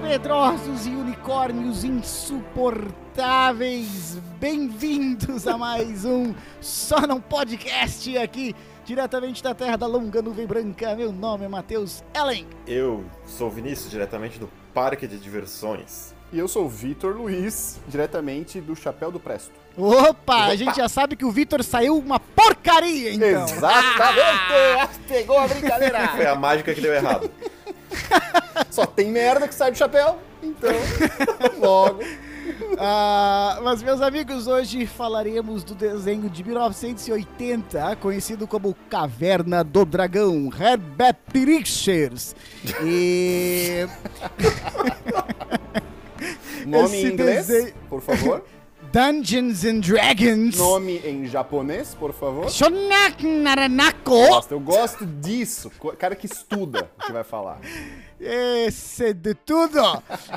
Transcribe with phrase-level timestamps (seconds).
[0.00, 8.54] Medrosos e unicórnios insuportáveis, bem-vindos a mais um Só Não Podcast aqui,
[8.84, 10.94] diretamente da terra da longa nuvem branca.
[10.94, 12.46] Meu nome é Matheus Ellen.
[12.66, 16.14] Eu sou o Vinícius, diretamente do Parque de Diversões.
[16.32, 19.52] E eu sou o Vitor Luiz, diretamente do Chapéu do Presto.
[19.76, 23.44] Opa, a gente já sabe que o Vitor saiu uma porcaria, então.
[23.44, 24.98] Exatamente!
[25.08, 26.08] Pegou a brincadeira!
[26.08, 27.30] Foi a mágica que deu errado.
[28.76, 30.68] Só tem merda que sai do chapéu, então,
[31.58, 32.00] logo.
[32.78, 40.50] Ah, mas, meus amigos, hoje falaremos do desenho de 1980, conhecido como Caverna do Dragão,
[40.60, 42.36] Herbert Pictures.
[42.84, 43.86] E.
[46.66, 48.44] Nome Esse em inglês, desenho- por favor.
[48.92, 50.56] Dungeons and Dragons.
[50.58, 52.48] Nome em japonês, por favor.
[52.50, 54.28] Shonak Naranako.
[54.28, 55.70] Gosto, eu gosto disso.
[55.98, 57.58] Cara que estuda o que vai falar.
[58.18, 59.78] Esse é de tudo!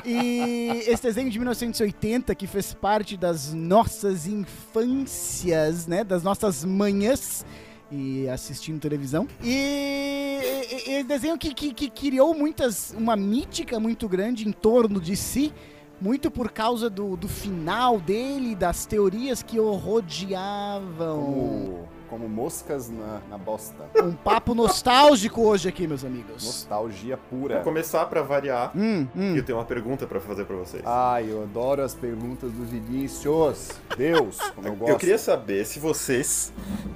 [0.04, 6.04] E esse desenho de 1980 que fez parte das nossas infâncias, né?
[6.04, 7.44] Das nossas manhãs
[7.90, 9.26] e assistindo televisão.
[9.42, 10.40] E,
[10.86, 12.94] e, e desenho que, que, que criou muitas.
[12.96, 15.52] uma mítica muito grande em torno de si.
[16.00, 21.20] Muito por causa do, do final dele, das teorias que o rodeavam.
[21.20, 23.88] Como, como moscas na, na bosta.
[24.02, 26.44] Um papo nostálgico hoje aqui, meus amigos.
[26.44, 27.54] Nostalgia pura.
[27.56, 29.36] Pra começar, pra variar, Hum, hum.
[29.36, 30.82] eu tenho uma pergunta pra fazer pra vocês.
[30.84, 33.68] Ai, eu adoro as perguntas do Vinícius.
[33.96, 34.90] Deus, como eu gosto.
[34.90, 36.52] Eu queria saber se vocês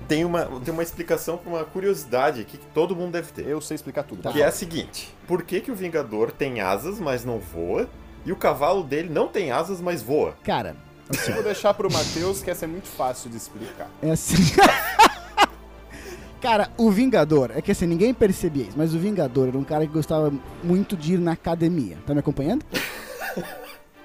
[0.09, 3.47] têm uma, têm uma explicação pra uma curiosidade aqui que todo mundo deve ter.
[3.47, 4.29] Eu sei explicar tudo.
[4.33, 7.89] Que é a seguinte: por que, que o Vingador tem asas, mas não voa?
[8.27, 10.35] E o cavalo dele não tem asas, mas voa?
[10.43, 10.75] Cara,
[11.29, 13.89] Eu vou deixar pro Matheus, que essa é muito fácil de explicar.
[14.03, 14.37] É assim.
[16.45, 19.87] cara, o Vingador, é que assim, ninguém percebia isso, mas o Vingador era um cara
[19.87, 20.31] que gostava
[20.63, 21.97] muito de ir na academia.
[22.07, 22.63] Tá me acompanhando?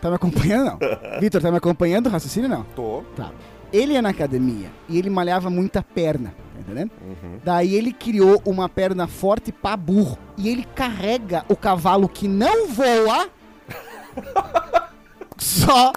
[0.02, 0.80] tá me acompanhando, não?
[1.20, 2.64] Vitor, tá me acompanhando o raciocínio, não?
[2.76, 3.04] Tô.
[3.14, 3.32] Tá.
[3.74, 6.92] Ele ia na academia e ele malhava muita perna, tá entendendo?
[7.44, 10.18] Daí ele criou uma perna forte pra burro.
[10.38, 13.28] E ele carrega o cavalo que não voa
[15.38, 15.92] só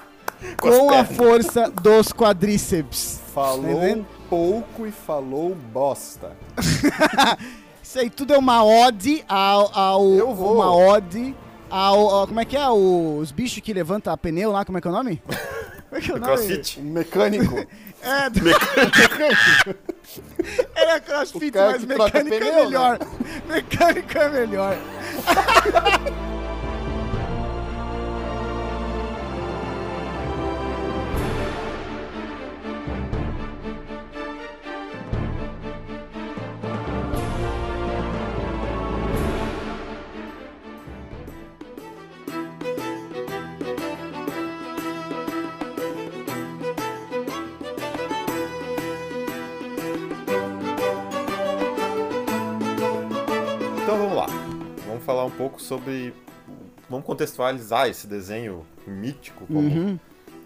[0.61, 3.21] Com com a força dos quadríceps.
[3.33, 4.22] Falou Tá?
[4.33, 6.33] Pouco e falou bosta.
[7.85, 9.79] Isso aí tudo é uma ode ao.
[9.79, 10.55] ao Eu vou.
[10.55, 11.35] Uma ode
[11.69, 12.67] ao, ao- Como é que é?
[12.67, 15.23] Os bichos que levantam pneu lá, como é que é o nome?
[15.27, 15.37] Como
[15.93, 16.33] é que é o nome?
[16.33, 16.81] crossfit.
[16.81, 17.55] Mecânico.
[18.05, 18.41] É, do...
[20.75, 22.65] Era crossfit, O cara mas mecânico é pneu, né?
[22.65, 22.99] melhor.
[23.47, 24.77] Mecânico é melhor.
[55.63, 56.15] Sobre.
[56.91, 59.99] Vamos contextualizar esse desenho mítico, como Uhum.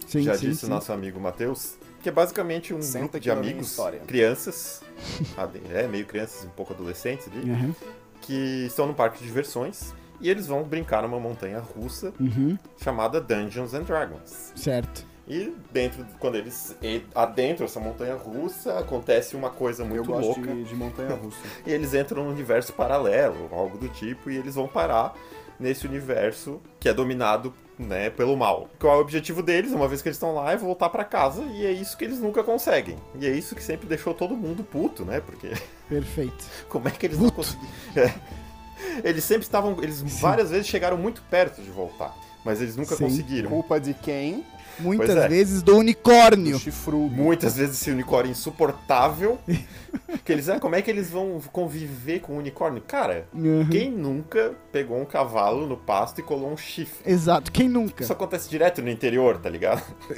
[0.07, 0.67] Sim, já sim, disse sim.
[0.67, 4.81] o nosso amigo Matheus, que é basicamente um Senta grupo de amigos, crianças,
[5.75, 7.75] é, meio crianças, um pouco adolescentes ali, Uhum.
[8.21, 12.57] que estão no parque de diversões e eles vão brincar numa montanha russa Uhum.
[12.81, 14.53] chamada Dungeons and Dragons.
[14.55, 15.05] Certo.
[15.29, 16.77] E dentro, quando eles
[17.15, 20.55] adentram essa montanha russa, acontece uma coisa Eu muito gosto louca.
[20.55, 21.39] de, de montanha russa.
[21.67, 25.15] E eles entram num universo paralelo, algo do tipo, e eles vão parar
[25.59, 28.69] nesse universo que é dominado né, pelo mal.
[28.79, 31.43] Qual é o objetivo deles, uma vez que eles estão lá, é voltar pra casa,
[31.43, 32.97] e é isso que eles nunca conseguem.
[33.19, 35.21] E é isso que sempre deixou todo mundo puto, né?
[35.21, 35.51] Porque
[35.89, 36.45] Perfeito.
[36.69, 37.67] como é que eles não conseguiram.
[37.97, 39.09] É.
[39.09, 39.83] Eles sempre estavam.
[39.83, 42.15] Eles várias vezes chegaram muito perto de voltar.
[42.45, 43.05] Mas eles nunca Sim.
[43.05, 43.49] conseguiram.
[43.49, 44.45] Culpa de quem?
[44.79, 45.29] Muitas é.
[45.29, 46.53] vezes do unicórnio.
[46.53, 47.15] Do chifrudo.
[47.15, 49.39] Muitas vezes esse unicórnio insuportável.
[50.25, 52.83] que eles, ah, como é que eles vão conviver com o unicórnio?
[52.87, 53.69] Cara, Uhum.
[53.69, 57.11] quem nunca pegou um cavalo no pasto e colou um chifre?
[57.11, 58.03] Exato, quem nunca?
[58.03, 59.83] Isso acontece direto no interior, tá ligado?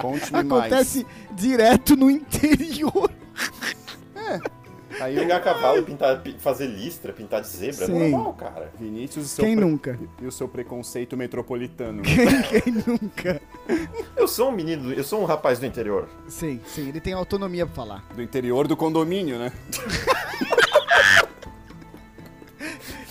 [0.00, 3.10] Conte-me Acontece direto no interior.
[4.14, 4.40] mais.
[5.00, 7.96] Aí Pegar o cavalo e pintar, pi- fazer listra, pintar de zebra, Sim.
[8.02, 8.72] é normal, cara.
[8.78, 9.98] Vinícius seu Quem pre- nunca?
[10.22, 12.02] E o seu preconceito metropolitano.
[12.04, 13.40] Quem, quem nunca?
[14.16, 16.08] Eu sou um menino, eu sou um rapaz do interior.
[16.28, 18.04] Sim, sim, ele tem autonomia pra falar.
[18.14, 19.52] Do interior do condomínio, né?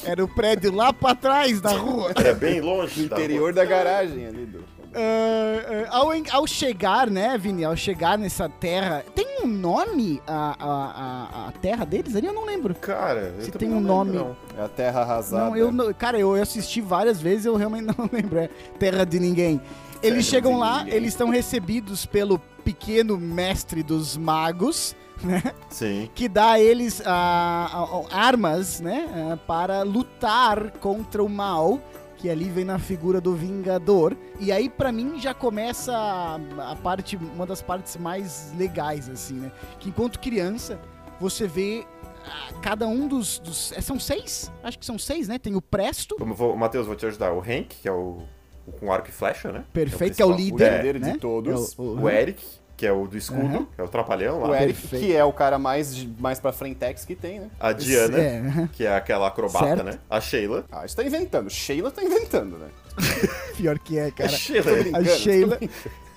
[0.06, 2.12] Era o prédio lá pra trás da rua.
[2.16, 4.64] Era bem longe Do da interior da garagem ali do.
[4.96, 6.10] Ah, ah, ao,
[6.42, 11.86] ao chegar, né, Vini, ao chegar nessa terra, tem um nome a, a, a, terra
[11.86, 12.28] deles ali?
[12.28, 12.74] Eu não lembro.
[12.76, 14.36] Cara, eu Se tem um não lembro, nome.
[14.56, 14.62] não.
[14.62, 15.46] É a terra arrasada.
[15.50, 18.40] Não, eu, não- cara, eu assisti várias vezes eu realmente não lembro.
[18.40, 18.50] É
[18.80, 19.62] Terra de Ninguém.
[20.02, 20.94] Eles Terra chegam lá, Ninguém.
[20.96, 25.42] eles estão recebidos pelo pequeno mestre dos magos, né?
[25.70, 26.10] Sim.
[26.14, 29.08] Que dá a eles ah, armas, né?
[29.34, 31.80] ah, para lutar contra o mal.
[32.24, 34.16] Que ali vem na figura do Vingador.
[34.40, 39.52] E aí, pra mim, já começa a, parte, uma das partes mais legais, assim, né?
[39.78, 40.80] Que enquanto criança,
[41.20, 41.86] você vê
[42.26, 44.50] ah, cada um dos, dos- é, São seis?
[44.64, 45.38] Acho que são seis, né?
[45.38, 47.34] Tem o Presto, vou, Matheus, vou te ajudar.
[47.34, 48.20] O Hank, que é o,
[48.66, 49.66] o com arco e flecha, né?
[49.74, 50.72] perfeito, que é o líder.
[50.72, 51.18] o líder de né?
[51.20, 51.78] todos.
[51.78, 52.42] É o, O Eric,
[52.84, 53.66] que é o do escudo, Aham.
[53.74, 54.50] que é o trapalhão lá.
[54.50, 55.06] O Eric, Perfeito.
[55.06, 57.48] que é o cara mais, de- mais pra frentex que tem, né?
[57.58, 59.84] A Diana, É, que é aquela acrobata, Certo.
[59.86, 60.00] né?
[60.10, 60.66] A Sheila.
[60.70, 61.50] Ah, isso tá inventando.
[61.50, 62.68] Sheila tá inventando, né?
[63.56, 64.30] pior que é, A cara.
[64.30, 64.64] Sheila.
[64.64, 65.60] Tô brincando, A Sheila,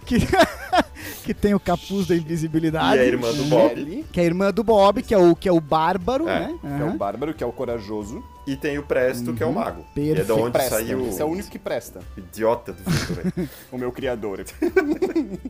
[0.04, 0.16] que,
[1.24, 2.96] que tem o capuz da invisibilidade.
[2.96, 3.44] E a irmã do?
[3.44, 4.04] Bob.
[4.12, 6.58] Que é a irmã do Bob, que é o, que é o bárbaro, É, né?
[6.60, 8.24] que é o bárbaro, que é o corajoso.
[8.46, 9.84] E tem o Presto, que é o mago.
[9.92, 10.40] Que é de Perfeito.
[10.42, 10.70] onde Presta.
[10.76, 12.00] saiu Esse é o único que presta.
[12.16, 13.16] idiota do Victor.
[13.32, 13.48] velho.
[13.72, 14.44] O meu criador.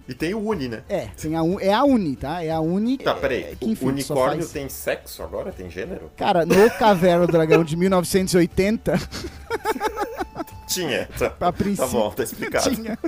[0.08, 0.82] e tem o Uni, né?
[0.88, 2.42] É, tem a Un- é a Uni, tá?
[2.42, 2.96] É a Uni.
[2.98, 3.56] Tá, é, peraí.
[3.56, 5.52] que, o enfim, só unicórnio faz- tem sexo agora?
[5.52, 6.10] Tem gênero?
[6.16, 8.94] Cara, no Caverna do Dragão de 1980,
[10.66, 11.08] Tinha.
[11.18, 11.90] Tá, a tá princípio.
[11.90, 12.74] bom, tá explicado.
[12.74, 12.98] Tinha.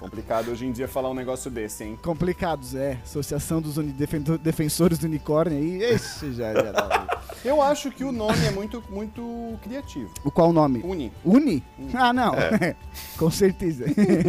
[0.00, 1.98] Complicado hoje em dia falar um negócio desse, hein?
[2.02, 2.98] Complicados, é.
[3.04, 5.94] Associação dos uni- Defen- Defensores do Unicórnio aí.
[5.94, 7.20] Ixi, já, já dá.
[7.44, 10.10] Eu acho que o nome é muito, muito criativo.
[10.24, 10.80] O qual nome?
[10.82, 11.12] Uni.
[11.24, 11.62] Uni?
[11.94, 12.34] Ah, não.
[12.34, 12.74] É.
[13.18, 13.84] Com certeza.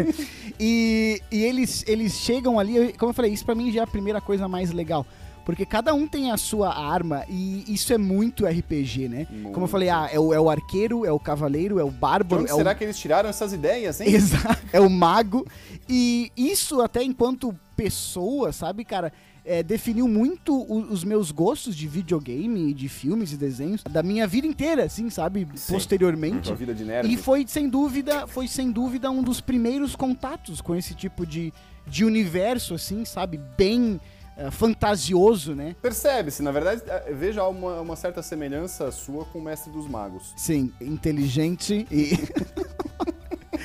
[0.59, 3.88] e e eles, eles chegam ali, como eu falei, isso pra mim já é a
[3.88, 5.06] primeira coisa mais legal.
[5.45, 9.27] Porque cada um tem a sua arma e isso é muito RPG, né?
[9.51, 12.43] Como eu falei, ah, é o, é o arqueiro, é o cavaleiro, é o bárbaro,
[12.43, 14.09] onde é o será que eles tiraram essas ideias, hein?
[14.13, 15.45] Exato, é o mago.
[15.89, 19.11] E isso até enquanto pessoa, sabe, cara,
[19.43, 24.27] é, definiu muito o- os meus gostos de videogame, de filmes e desenhos, da minha
[24.27, 25.73] vida inteira, assim, sabe, Sim.
[25.73, 26.47] posteriormente.
[26.47, 27.11] Sua vida de nerd.
[27.11, 31.51] E foi sem dúvida, foi sem dúvida um dos primeiros contatos com esse tipo de,
[31.87, 33.99] de universo, assim, sabe, bem
[34.38, 35.75] eh, fantasioso, né?
[35.81, 40.33] Percebe-se, na verdade, eh, veja uma, uma certa semelhança sua com o Mestre dos Magos.
[40.36, 42.12] Sim, inteligente e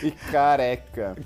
[0.03, 1.17] E careca.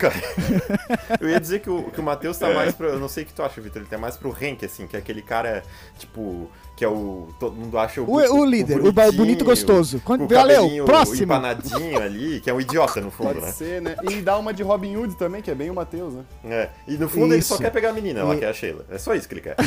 [1.21, 2.89] Eu ia dizer que o, que o Matheus tá mais pro.
[2.89, 3.83] Eu não sei o que tu acha, Vitor.
[3.83, 5.63] Ele tá mais pro Hank, assim, que é aquele cara,
[5.99, 6.51] tipo.
[6.77, 7.29] Que é o.
[7.39, 8.05] Todo mundo acha o.
[8.11, 10.01] o, o líder, o, bonito gostoso.
[10.05, 11.23] Quando, o valeu, cabelinho próximo.
[11.25, 13.53] empanadinho ali, que é um idiota no fundo, Pode né?
[13.53, 13.97] ser, né?
[14.11, 16.25] E dá uma de Robin Hood também, que é bem o Matheus, né?
[16.45, 16.69] É.
[16.89, 17.63] E no fundo ele só Isso.
[17.63, 18.87] quer pegar a menina lá, E- que é a Sheila.
[18.91, 19.57] É só isso que ele quer.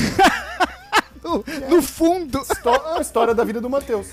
[1.23, 2.41] No, no fundo.
[2.41, 4.07] Histó- a história da vida do Matheus.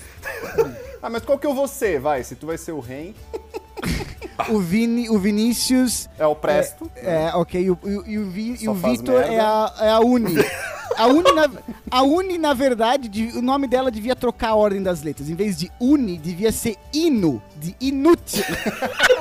[1.03, 1.99] Ah, mas qual que eu vou ser?
[1.99, 3.13] Vai, se tu vai ser o Ren,
[4.49, 6.09] o, Vini, o Vinícius.
[6.17, 6.89] é o Presto.
[6.95, 7.61] É, ok.
[7.61, 10.35] E o, e o- o, Vi- e Vitor é a, é a Uni.
[10.97, 11.49] A Uni, na,
[11.89, 15.29] a Uni, na verdade, de- o nome dela devia trocar a ordem das letras.
[15.29, 18.43] Em vez de Uni, devia ser Ino, de inútil.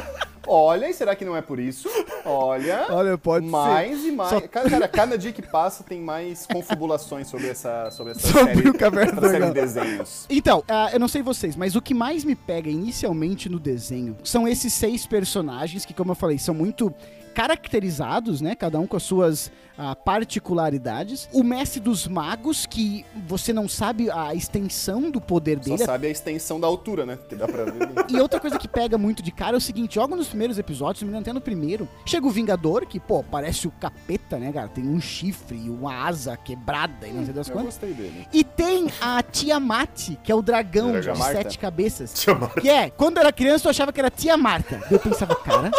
[0.53, 1.89] Olha, e será que não é por isso?
[2.25, 2.87] Olha.
[2.91, 4.31] Olha, pode mais e mais.
[4.31, 8.55] Só- Cara, cara, cada dia que passa tem mais confabulações sobre essa, sobre essa Sobre
[8.55, 10.27] série, o essa série de desenhos.
[10.29, 14.17] Então, ah, eu não sei vocês, mas o que mais me pega inicialmente no desenho
[14.25, 16.93] são esses seis personagens que, como eu falei, são muito
[17.35, 18.55] caracterizados, né?
[18.55, 21.29] Cada um com as suas ah, particularidades.
[21.33, 25.85] O mestre dos magos, que você não sabe a extensão do poder Só dele.
[25.85, 27.19] sabe a extensão da altura, né?
[27.29, 27.89] Que dá pra ver.
[28.09, 30.99] E outra coisa que pega muito de cara é o seguinte: logo nos primeiros episódios,
[30.99, 34.53] se me engano, até no primeiro, chega o Vingador, que, pô, parece o capeta, né,
[34.53, 34.69] cara?
[34.69, 37.75] Tem um chifre e uma asa quebrada e não sei das Eu quantas.
[37.75, 38.27] gostei dele.
[38.33, 41.25] E tem a Tiamat, que é o dragão de Marta.
[41.33, 42.13] sete cabeças.
[42.61, 44.81] Que é, quando eu era criança eu achava que era tia Marta.
[44.91, 45.71] Eu pensava, cara,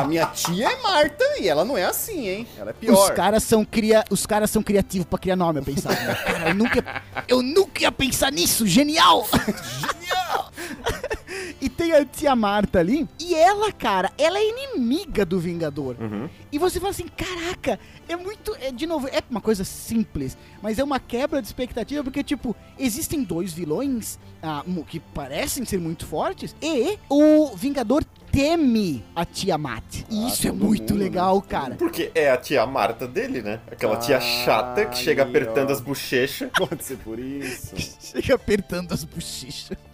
[0.00, 2.46] A minha tia é Marta e ela não é assim, hein?
[2.56, 3.14] Ela é os pior.
[3.14, 5.94] caras são cria, os caras são criativos pra criar nome, eu pensava.
[5.94, 6.14] né?
[6.14, 9.26] Cara, eu nunca, eu nunca ia pensar nisso, genial!
[9.32, 10.52] genial!
[11.60, 15.96] e tem a tia Marta ali, e ela, cara, ela é inimiga do Vingador.
[16.00, 16.28] Uhum.
[16.52, 17.78] E você fala assim, caraca,
[18.08, 18.54] é muito.
[18.60, 22.54] É, de novo, é uma coisa simples, mas é uma quebra de expectativa, porque, tipo,
[22.78, 28.04] existem dois vilões ah, que parecem ser muito fortes, e o Vingador
[28.34, 30.00] teme a Tiamat.
[30.10, 31.04] E Ah, isso é muito mundo, né?
[31.04, 31.76] legal, cara.
[31.76, 33.60] Porque é a tia Marta dele, né?
[33.70, 35.72] Aquela tia Ah, chata que chega aí, apertando ó.
[35.72, 36.50] as bochechas.
[36.58, 37.74] Pode ser por isso.
[38.00, 39.76] Chega apertando as bochechas.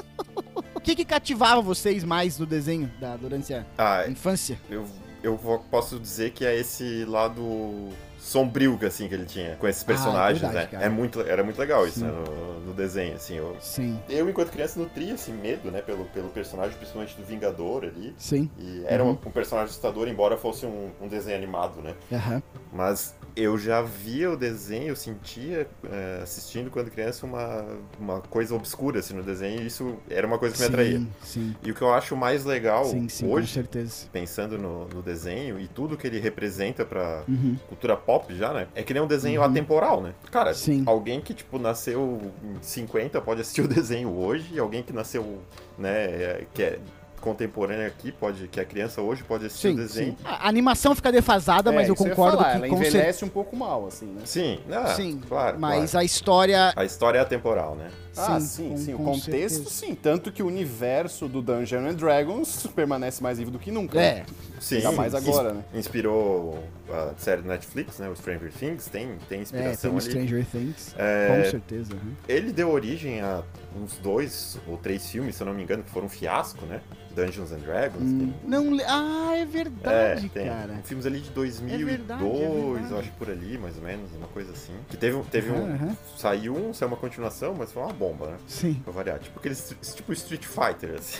[0.74, 4.58] O que, que cativava vocês mais no desenho da, durante a Ah, infância?
[4.70, 4.86] eu,
[5.22, 9.66] eu vou- posso dizer que é esse lado sombrio que, assim, que ele tinha com
[9.66, 10.70] esses personagens, Ah, verdade, né?
[10.78, 10.84] cara.
[10.84, 12.06] É muito, era muito legal isso, Sim.
[12.06, 12.12] né?
[12.12, 13.34] No, no desenho, assim.
[13.36, 15.80] Eu, Sim, eu, enquanto criança, nutria esse medo, né?
[15.80, 18.14] Pelo, pelo personagem, principalmente do Vingador ali.
[18.18, 18.50] sim.
[18.58, 19.10] E era Uhum.
[19.24, 21.94] um, um personagem assustador, embora fosse um, um desenho animado, né?
[22.12, 22.42] Aham.
[22.72, 27.64] Mas eu já via o desenho, eu sentia, eh, assistindo quando criança, uma,
[27.98, 31.02] uma coisa obscura assim, no desenho, e isso era uma coisa que me atraía.
[31.22, 31.54] Sim.
[31.62, 34.06] E o que eu acho mais legal Sim, hoje, certeza.
[34.12, 37.56] pensando no, no desenho e tudo que ele representa pra Uhum.
[37.68, 38.66] cultura pop já, né?
[38.74, 40.14] É que nem um desenho atemporal, né?
[40.30, 40.52] Cara,
[40.86, 45.38] alguém que, tipo, nasceu em 50 pode assistir o desenho hoje, e alguém que nasceu,
[45.78, 46.78] né, é- que é
[47.20, 50.12] contemporâneo aqui, pode, que é criança hoje, pode assistir Sim, o desenho.
[50.12, 50.24] sim.
[50.24, 53.28] A animação fica defasada, mas É, eu isso ia concordo falar, que ela envelhece um
[53.28, 54.22] pouco mal, assim, né?
[54.24, 55.58] Sim, ah, Sim, claro.
[55.58, 56.02] mas claro.
[56.02, 56.72] a história.
[56.74, 57.88] A história é atemporal, né?
[58.16, 58.94] Ah, Sim, sim, com- sim.
[58.94, 59.70] O com contexto, certeza.
[59.70, 59.94] sim.
[59.94, 63.98] Tanto que o universo do Dungeons and Dragons permanece mais vivo do que nunca.
[64.00, 64.26] É, né?
[64.60, 64.76] Sim.
[64.76, 65.64] Ainda mais agora, né?
[65.74, 66.62] Inspirou
[66.92, 68.08] a série do Netflix, né?
[68.10, 70.10] O Stranger Things, tem, tem é, inspiração tem o ali.
[70.10, 70.94] Stranger Things.
[70.98, 71.94] É, Com certeza.
[71.94, 72.12] uhum.
[72.28, 73.42] Ele deu origem a
[73.80, 76.80] uns dois ou três filmes, se eu não me engano, que foram um fiasco, né?
[77.14, 78.02] Dungeons and Dragons.
[78.02, 80.80] Hum, Não, le- ah, é É, verdade, tem cara.
[80.84, 82.26] filmes ali de 2002, verdade, é
[82.72, 82.92] verdade.
[82.92, 84.72] eu acho por ali, mais ou menos, uma coisa assim.
[84.88, 85.64] Que teve, um- teve um.
[85.64, 85.96] Aham, aham.
[86.16, 88.36] Saiu um, saiu uma continuação, mas foi uma bomba, né?
[88.46, 89.18] Sim, Pra variar.
[89.18, 89.74] Tipo aqueles.
[89.94, 91.18] Tipo Street Fighter, assim.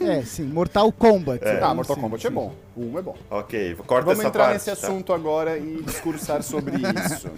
[0.04, 0.44] é, sim.
[0.44, 1.44] Mortal Kombat.
[1.44, 1.60] É.
[1.62, 2.34] Ah, Mortal Sim, Kombat é sim.
[2.34, 2.54] bom.
[2.76, 3.16] O 1 é bom.
[3.30, 4.54] ok, corta Vamos essa entrar parte.
[4.54, 4.72] nesse tá?
[4.86, 7.30] assunto agora e discursar sobre isso.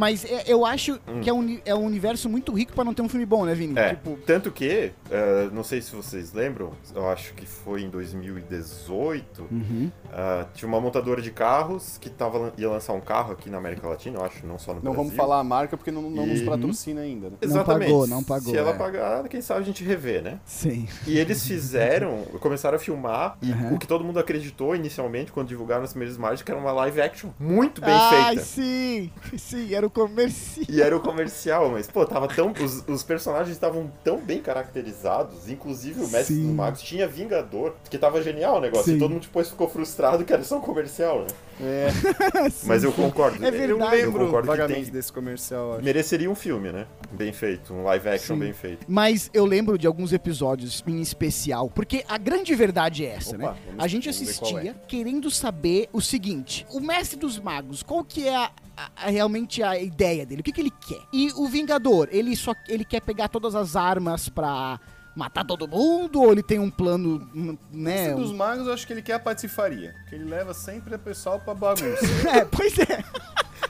[0.00, 3.02] Mas é- eu acho que é um, é um universo muito rico pra não ter
[3.02, 3.74] um filme bom, né, Vini?
[3.74, 3.78] Hum.
[3.78, 7.90] É, Tipo, tanto que, eh, não sei se vocês lembram, eu acho que foi em
[7.90, 9.90] 2018, uhum.
[10.10, 13.86] ah, tinha uma montadora de carros que tava, ia lançar um carro aqui na América
[13.86, 14.96] Latina, eu acho, não só no Não Brasil.
[15.04, 17.36] vamos falar a marca porque não, não nos E- patrocina ainda, né?
[17.42, 17.88] Não Exatamente.
[17.90, 18.74] pagou, não pagou, Se ela é.
[18.78, 20.38] pagar, quem sabe a gente revê, né?
[20.46, 20.88] Sim.
[21.06, 23.74] E eles fizeram, começaram a filmar, e Uhum.
[23.74, 27.00] o que todo mundo acreditou inicialmente, quando divulgaram as primeiras imagens, que era uma live
[27.02, 28.42] action muito bem Ai, feita.
[28.44, 29.10] sim!
[29.36, 30.66] Sim, era o comercial.
[30.68, 32.52] E era o comercial, mas, pô, tava tão.
[32.52, 36.46] Os, os personagens estavam tão bem caracterizados, inclusive o Mestre Sim.
[36.46, 38.86] dos Magos tinha Vingador, que tava genial o negócio.
[38.86, 38.96] Sim.
[38.96, 41.28] E todo mundo depois ficou frustrado que era só um comercial, né?
[41.62, 41.88] É,
[42.64, 43.44] Mas eu concordo.
[43.44, 43.96] É eu verdade.
[44.00, 44.92] Eu lembro concordo que vagamente tem.
[44.92, 45.74] desse comercial.
[45.74, 45.84] acho.
[45.84, 46.86] Mereceria um filme, né?
[47.12, 48.40] Bem feito, um live action Sim.
[48.40, 48.86] bem feito.
[48.88, 53.38] Mas eu lembro de alguns episódios em especial, porque a grande verdade é essa, Opa,
[53.38, 53.56] né?
[53.66, 58.26] vamos- A gente qual assistia querendo saber o seguinte: o Mestre dos Magos, qual que
[58.26, 60.40] é a- a- a- realmente a ideia dele?
[60.40, 61.00] O que, que ele quer?
[61.12, 64.80] E o Vingador, ele só ele quer pegar todas as armas pra
[65.14, 66.20] matar todo mundo?
[66.22, 67.28] Ou ele tem um plano,
[67.72, 68.06] né?
[68.06, 69.94] Esse dos um- magos, eu acho que ele quer a patifaria.
[70.08, 72.00] Que ele leva sempre o pessoal pra bagunça.
[72.30, 73.04] É, pois é.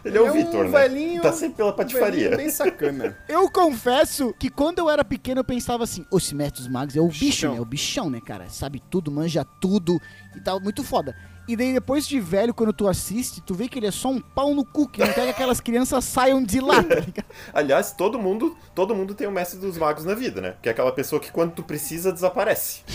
[0.02, 0.70] Ele é o É um Vitor, né?
[0.70, 2.34] velhinho- Tá sempre pela Um patifaria.
[2.36, 3.18] bem sacana.
[3.28, 7.00] Eu confesso que quando eu era pequeno eu pensava assim, o Mestre dos Magos é
[7.00, 7.52] o bicho, Bichão.
[7.52, 7.58] né?
[7.58, 8.48] É o bichão, né, cara?
[8.48, 10.00] Sabe tudo, manja tudo
[10.34, 11.14] e tal, muito foda.
[11.50, 14.20] E daí depois de velho, quando tu assiste, tu vê que ele é só um
[14.20, 17.24] pau no cu, que não quer que aquelas crianças saiam de lá, tá?
[17.52, 20.54] Aliás, todo mundo, todo mundo tem o Mestre dos Magos na vida, né?
[20.62, 22.82] Que é aquela pessoa que quando tu precisa desaparece.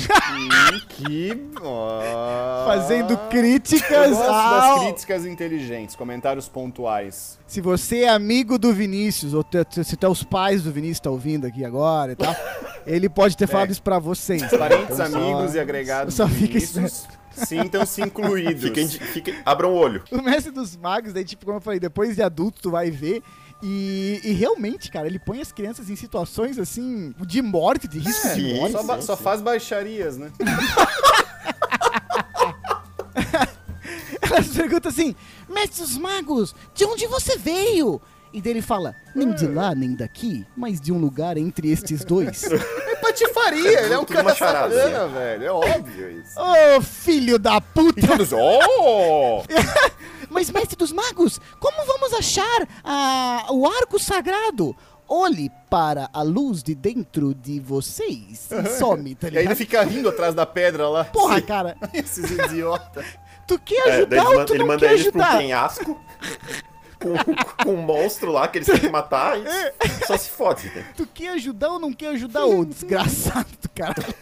[0.76, 1.42] E que.
[2.66, 4.76] Fazendo Eu críticas gosto ao...
[4.76, 7.38] das críticas inteligentes, comentários pontuais.
[7.48, 9.46] Se você é amigo do Vinícius, ou
[9.84, 12.36] se teus pais do Vinícius estão ouvindo aqui agora e tal,
[12.88, 14.42] ele pode ter falado isso pra vocês.
[14.50, 14.58] tá?
[14.58, 18.64] Parentes, Então só- amigos e agregados só fica Vinícius, sintam-se incluídos.
[18.64, 20.04] Fiquem, de- fiquem, abram o olho.
[20.12, 23.22] O Mestre dos Magos, daí, tipo, como eu falei, depois de adulto tu vai ver.
[23.64, 28.28] E, e realmente, cara, ele põe as crianças em situações assim de morte, de risco
[28.30, 28.54] de sim.
[28.60, 28.72] morte.
[28.74, 30.30] Só, ba- só faz baixarias, né?
[34.22, 35.16] Elas perguntam assim:
[35.50, 38.02] Mestre dos Magos, de onde você veio?
[38.34, 42.04] E daí ele fala: Nem de lá, nem daqui, mas de um lugar entre estes
[42.04, 42.44] dois.
[43.24, 45.44] É patifaria, ele é um cara sacana, velho.
[45.46, 46.34] É óbvio isso.
[46.40, 48.00] Ô, filho da puta!
[48.00, 49.44] E todos, oh!
[50.30, 54.76] Mas, Mestre dos Magos, como vamos achar a- o arco sagrado?
[55.08, 59.56] Olhe para a luz de dentro de vocês e some, tá E aí ele ligado?
[59.58, 61.06] fica rindo atrás da pedra lá.
[61.06, 63.06] Porra, cara, Esses idiotas.
[63.48, 65.38] tu quer É, ajudar eles ou tu ele não manda quer eles pra um ajudar?
[65.38, 66.02] penhasco
[67.10, 70.68] com, com um monstro lá que eles têm que matar e só se fode.
[70.74, 70.86] Né?
[70.98, 74.16] Tu quer ajudar ou não quer ajudar, ô desgraçado do caralho?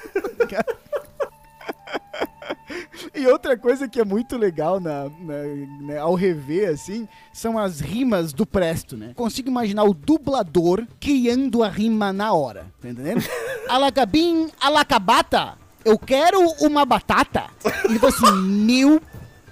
[3.13, 5.43] E outra coisa que é muito legal na, na-
[5.81, 9.11] né, ao rever, assim, são as rimas do Presto, né?
[9.15, 13.23] Consigo imaginar o dublador criando a rima na hora, tá entendendo?
[13.69, 15.53] Alacabim, alacabata,
[15.85, 17.45] eu quero uma batata.
[17.85, 19.01] E ele falou assim, meu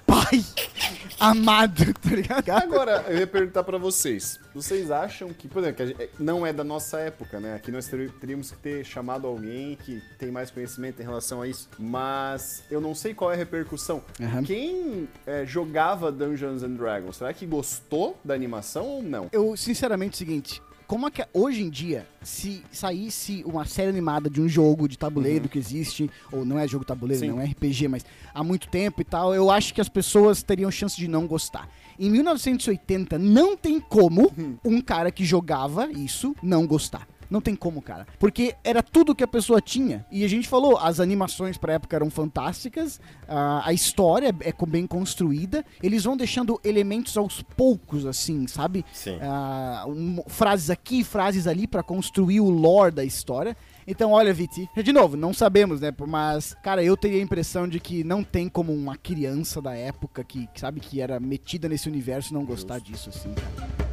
[0.07, 0.43] pai,
[1.21, 2.49] amado, tá ligado?
[2.49, 4.39] Agora, eu ia perguntar pra vocês.
[4.53, 7.55] Vocês acham que, por exemplo, que gente- não é da nossa época, né?
[7.55, 11.47] Aqui nós ter- teríamos que ter chamado alguém que tem mais conhecimento em relação a
[11.47, 11.69] isso.
[11.79, 14.01] Mas eu não sei qual é a repercussão.
[14.21, 14.43] Aham.
[14.43, 19.29] Quem é, jogava Dungeons and Dragons, será que gostou da animação ou não?
[19.31, 20.61] Eu, sinceramente, é o seguinte.
[20.91, 24.97] Como é que hoje em dia, se saísse uma série animada de um jogo de
[24.97, 27.31] tabuleiro que existe, ou não é jogo tabuleiro, Sim.
[27.31, 30.69] não é RPG, mas há muito tempo e tal, eu acho que as pessoas teriam
[30.69, 31.69] chance de não gostar.
[31.97, 34.33] Em 1980, não tem como
[34.65, 37.07] um cara que jogava isso não gostar.
[37.31, 38.05] Não tem como, cara.
[38.19, 40.05] Porque era tudo que a pessoa tinha.
[40.11, 44.85] E a gente falou, as animações pra época eram fantásticas, a, a história é bem
[44.85, 48.85] construída, eles vão deixando elementos aos poucos, assim, sabe?
[48.91, 49.17] Sim.
[49.21, 53.55] Ah, um- frases aqui, frases ali pra construir o lore da história.
[53.87, 55.91] Então, olha, Viti, de novo, não sabemos, né?
[56.07, 60.23] Mas, cara, eu teria a impressão de que não tem como uma criança da época
[60.23, 63.90] que, que sabe, que era metida nesse universo não gostar disso, assim, cara.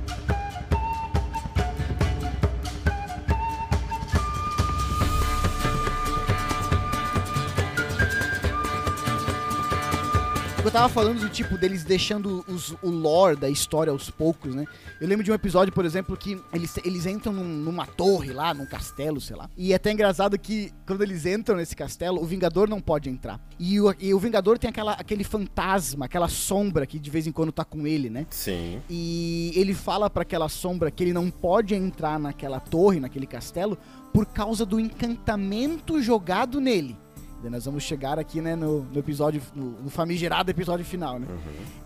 [10.65, 14.67] Eu tava falando do tipo deles deixando os- o lore da história aos poucos, né?
[15.00, 18.53] Eu lembro de um episódio, por exemplo, que eles, eles entram num- numa torre lá,
[18.53, 19.49] num castelo, sei lá.
[19.57, 23.41] E é até engraçado que quando eles entram nesse castelo, o Vingador não pode entrar.
[23.59, 27.33] E o, e o Vingador tem aquela, aquele fantasma, aquela sombra que de vez em
[27.33, 28.27] quando tá com ele, né?
[28.29, 28.83] Sim.
[28.91, 33.79] E ele fala pra aquela sombra que ele não pode entrar naquela torre, naquele castelo,
[34.12, 36.97] por causa do encantamento jogado nele.
[37.40, 41.26] Daí nós vamos chegar aqui, né, no, no episódio, no, no famigerado episódio final, né?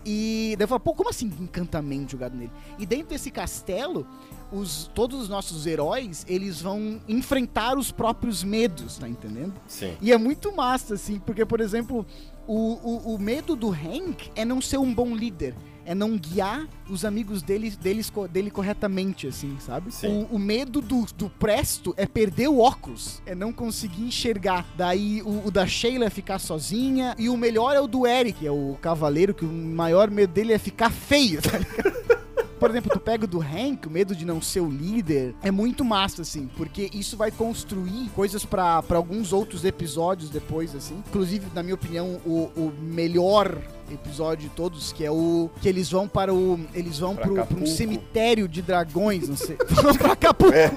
[0.03, 2.51] E daí eu falo, pô, como assim encantamento jogado nele?
[2.79, 4.07] E dentro desse castelo,
[4.51, 9.53] os, todos os nossos heróis, eles vão enfrentar os próprios medos, tá entendendo?
[9.67, 9.95] Sim.
[10.01, 12.05] E é muito massa, assim, porque, por exemplo,
[12.47, 15.55] o, o, o medo do Hank é não ser um bom líder.
[15.85, 19.91] É não guiar os amigos dele, deles, dele corretamente, assim, sabe?
[20.03, 23.21] O, o medo do, do Presto é perder o óculos.
[23.25, 24.65] É não conseguir enxergar.
[24.77, 27.15] Daí o, o da Sheila é ficar sozinha.
[27.17, 30.53] E o melhor é o do Eric, é o cavaleiro, que o maior medo dele
[30.53, 32.03] é ficar feio, tá ligado?
[32.63, 35.51] Por exemplo, tu pega o do Hank, o medo de não ser o líder, é
[35.51, 41.03] muito massa, assim, porque isso vai construir coisas pra pra alguns outros episódios depois, assim.
[41.09, 43.61] Inclusive, na minha opinião, o, o melhor
[43.93, 47.65] episódio de todos, que é o que eles vão para o eles vão pra um
[47.65, 49.57] cemitério de dragões, não sei.
[49.69, 50.53] vão pra Acapulco.
[50.55, 50.71] É.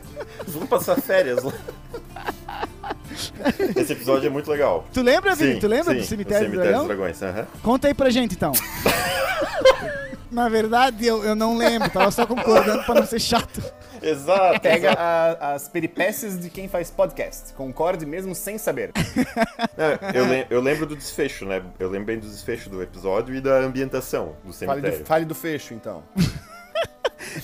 [0.47, 1.53] Vamos passar férias lá.
[3.75, 4.87] Esse episódio é muito legal.
[4.93, 5.55] Tu lembra, Vini?
[5.55, 7.19] Sim, Tu lembra sim, do cemitério, Cemitério dos Dragões.
[7.63, 8.53] Conta aí pra gente, então.
[10.31, 13.63] Na verdade, eu, eu não lembro, tava só concordando pra não ser chato.
[14.03, 14.61] Exato.
[14.61, 17.53] Pega a- as peripécias de quem faz podcast.
[17.55, 18.93] Concorde mesmo sem saber.
[19.79, 21.63] É, eu, lem- eu lembro do desfecho, né?
[21.79, 24.99] Eu lembro bem do desfecho do episódio e da ambientação do Fale cemitério.
[25.01, 26.03] do, fale do fecho, então.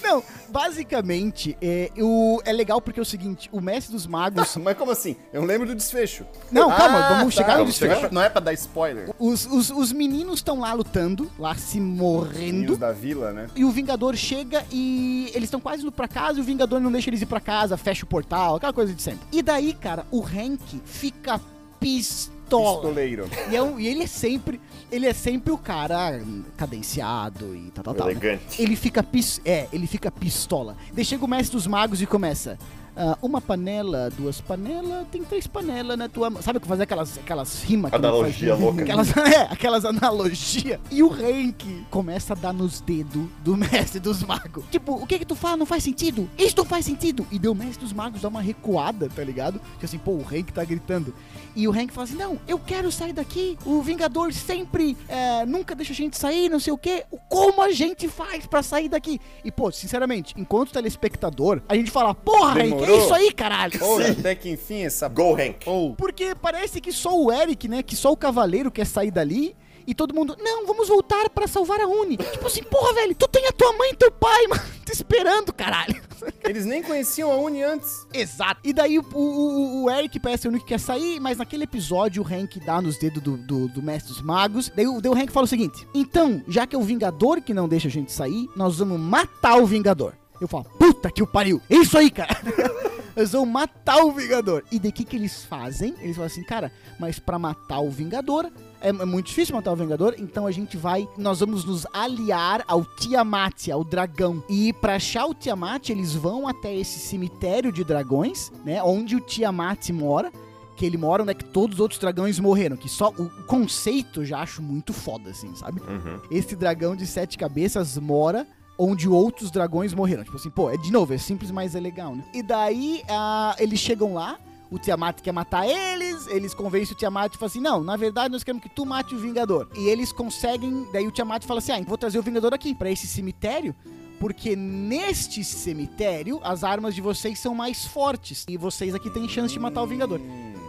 [0.03, 4.57] Não, basicamente, é, o, é legal porque é o seguinte, o mestre dos magos...
[4.63, 5.17] Mas como assim?
[5.33, 6.25] Eu lembro do desfecho.
[6.51, 7.91] Não, calma, vamos chegar no desfecho.
[7.93, 9.11] Não é pra- Não é pra dar spoiler.
[9.19, 12.39] Os, os, os meninos estão lá lutando, lá se morrendo.
[12.53, 13.49] Meninos da vila, né?
[13.55, 16.91] E o Vingador chega e eles estão quase indo pra casa e o Vingador não
[16.93, 19.21] deixa eles ir pra casa, fecha o portal, aquela coisa de sempre.
[19.33, 21.41] E daí, cara, o Hank fica
[21.81, 22.32] pistola.
[22.61, 23.29] Pistoleiro.
[23.51, 24.61] E, é um- e ele é sempre,
[24.91, 26.21] ele é sempre o cara
[26.57, 28.07] cadenciado e tal, tal, tal.
[28.07, 28.13] né?
[28.13, 28.61] Elegante.
[28.63, 30.77] Ele fica pis é, ele fica pistola.
[30.93, 32.59] Daí chega o mestre dos magos e começa.
[32.97, 36.43] Ah, uma panela, duas panelas, tem três panelas na tua mão.
[36.43, 38.83] Sabe fazer aquelas, aquelas rimas que Analogia louca.
[38.83, 40.81] Aquelas, é, aquelas analogias.
[40.91, 44.65] E o Hank começa a dar nos dedos do mestre dos magos.
[44.71, 46.29] Tipo, o que que tu fala não faz sentido?
[46.37, 47.27] Isso não faz sentido.
[47.31, 49.61] E deu o mestre dos magos dá uma recuada, tá ligado?
[49.79, 51.15] Que assim, pô, o Hank tá gritando.
[51.55, 53.59] E o Hank fala assim: Não, eu quero sair daqui.
[53.65, 57.05] O Vingador sempre é, nunca deixa a gente sair, não sei o quê.
[57.29, 59.21] Como a gente faz pra sair daqui?
[59.45, 63.05] E, pô, sinceramente, enquanto telespectador, a gente fala: Porra, Hank, é Demorou.
[63.07, 63.83] isso aí, caralho.
[63.85, 65.09] Ou até que enfim essa.
[65.09, 65.67] Go, Hank.
[65.67, 65.95] Ou.
[65.95, 67.83] Porque parece que só o Eric, né?
[67.83, 69.55] Que só o cavaleiro quer sair dali.
[69.85, 72.17] E todo mundo, não, vamos voltar pra salvar a Uni.
[72.17, 75.53] tipo assim, porra, velho, tu tem a tua mãe e teu pai, mano, te esperando,
[75.53, 76.01] caralho.
[76.45, 78.07] Eles nem conheciam a Uni antes.
[78.15, 78.61] Exato.
[78.63, 81.65] E daí o, o, o Eric parece ser o único que quer sair, mas naquele
[81.65, 84.71] episódio o Hank dá nos dedos do, do, do Mestre dos Magos.
[84.73, 87.53] Daí, o- daí o Hank fala o seguinte: Então, já que é o Vingador que
[87.53, 90.13] não deixa a gente sair, nós vamos matar o Vingador.
[90.43, 91.61] Eu falo, puta que o pariu.
[91.71, 92.37] É isso aí, cara.
[93.17, 94.65] Eles vão matar o Vingador.
[94.73, 95.95] E o que, que eles fazem?
[96.01, 98.51] Eles falam assim, cara, mas pra matar o Vingador,
[98.81, 102.65] é, é muito difícil matar o Vingador, então a gente vai, nós vamos nos aliar
[102.67, 104.43] ao Tiamat, ao dragão.
[104.49, 109.21] E pra achar o Tiamat, eles vão até esse cemitério de dragões, né, onde o
[109.21, 110.33] Tiamat mora.
[110.75, 112.79] que ele mora onde é que todos os outros dragões morreram.
[112.79, 115.83] Que só o conceito eu já acho muito foda, assim, sabe?
[115.83, 116.19] Uhum.
[116.31, 118.47] Esse dragão de sete cabeças mora
[118.79, 120.25] onde outros dragões morreram.
[120.25, 122.25] Tipo assim, pô, é de novo, é simples, mas é legal, né?
[122.33, 124.39] E daí ah, eles chegam lá,
[124.71, 128.33] o Tiamat quer matar eles, eles convencem o Tiamat e falam assim: não, na verdade
[128.33, 129.69] nós queremos que tu mate o Vingador.
[129.77, 132.91] E eles conseguem, daí o Tiamat fala assim: ah, vou trazer o Vingador aqui, pra
[132.91, 133.75] esse cemitério.
[134.19, 138.47] Porque neste cemitério as armas de vocês são mais fortes.
[138.49, 140.21] E vocês aqui têm chance de matar o Vingador.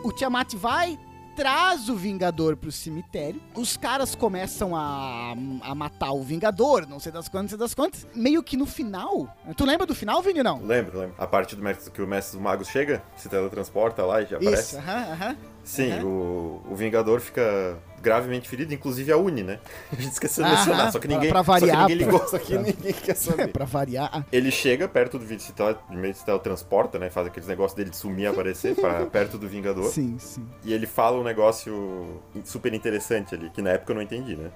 [0.04, 1.00] O Tiamat vai,
[1.36, 3.42] traz o Vingador pro cemitério.
[3.56, 7.74] Os caras começam a, a matar o Vingador, não sei das quantas, não sei das
[7.74, 8.08] quantas.
[8.16, 9.28] Meio que no final.
[9.56, 10.44] Tu lembra do final, Vini?
[10.44, 10.60] Não?
[10.62, 11.16] Lembro, lembro.
[11.18, 14.38] A parte do mestre, que o mestre dos magos chega, se teletransporta lá e já
[14.38, 14.76] aparece.
[14.76, 15.38] Isso, aham, aham.
[15.64, 16.04] Sim, Aham.
[16.06, 19.60] o, o Vingador fica gravemente ferido, inclusive a Uni, né?
[19.92, 22.26] A gente esqueceu de mencionar, só que ninguém, pra variar, só que ninguém pra- ligou.
[22.28, 23.48] Isso aqui ninguém quer É, saber.
[23.48, 24.26] pra variar.
[24.32, 25.54] Ele chega perto do Vini, se
[26.26, 27.10] teletransporta, né?
[27.10, 29.86] Faz aqueles negócios dele de sumir e aparecer pra, perto do Vingador.
[29.86, 30.46] Sim, sim.
[30.64, 34.52] E ele fala um negócio super interessante ali, que na época eu não entendi, né?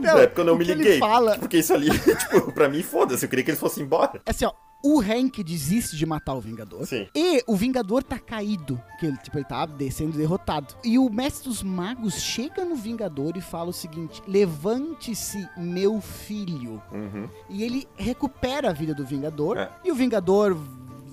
[0.00, 0.98] Não, na época eu não me que liguei.
[0.98, 4.20] fala- Porque isso ali, tipo, pra mim, foda-se, eu queria que eles fossem embora.
[4.26, 6.86] Assim, ó, o Hank desiste de matar o Vingador.
[6.86, 7.06] Sim.
[7.14, 10.74] E o Vingador tá caído, que ele, tipo, ele tá descendo derrotado.
[10.84, 16.82] E o Mestre dos Magos chega no Vingador e fala o seguinte: Levante-se, meu filho.
[16.92, 17.28] Uhum.
[17.48, 19.58] E ele recupera a vida do Vingador.
[19.58, 19.70] É.
[19.84, 20.56] E o Vingador